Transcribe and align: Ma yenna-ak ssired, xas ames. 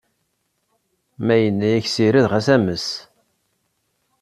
Ma 1.25 1.35
yenna-ak 1.41 1.85
ssired, 1.89 2.25
xas 2.31 2.47
ames. 2.55 2.87